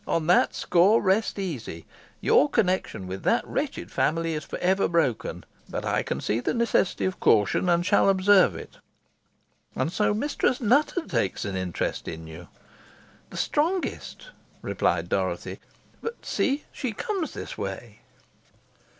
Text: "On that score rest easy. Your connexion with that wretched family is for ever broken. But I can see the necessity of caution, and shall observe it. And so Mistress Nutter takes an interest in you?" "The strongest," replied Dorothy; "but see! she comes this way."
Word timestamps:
"On 0.07 0.25
that 0.25 0.55
score 0.55 0.99
rest 0.99 1.37
easy. 1.37 1.85
Your 2.21 2.49
connexion 2.49 3.05
with 3.05 3.21
that 3.21 3.45
wretched 3.45 3.91
family 3.91 4.33
is 4.33 4.43
for 4.43 4.57
ever 4.57 4.87
broken. 4.87 5.43
But 5.69 5.85
I 5.85 6.01
can 6.01 6.21
see 6.21 6.39
the 6.39 6.55
necessity 6.55 7.05
of 7.05 7.19
caution, 7.19 7.69
and 7.69 7.85
shall 7.85 8.09
observe 8.09 8.55
it. 8.55 8.77
And 9.75 9.91
so 9.91 10.15
Mistress 10.15 10.59
Nutter 10.59 11.05
takes 11.05 11.45
an 11.45 11.55
interest 11.55 12.07
in 12.07 12.25
you?" 12.25 12.47
"The 13.29 13.37
strongest," 13.37 14.31
replied 14.63 15.07
Dorothy; 15.07 15.59
"but 16.01 16.25
see! 16.25 16.63
she 16.71 16.93
comes 16.93 17.35
this 17.35 17.55
way." 17.55 17.99